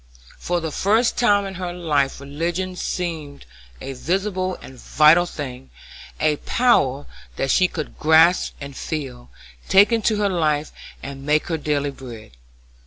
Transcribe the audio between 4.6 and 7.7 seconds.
vital thing; a power that she